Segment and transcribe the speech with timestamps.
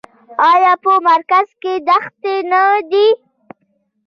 [0.51, 2.61] آیا په مرکز کې دښتې نه
[2.91, 3.07] دي؟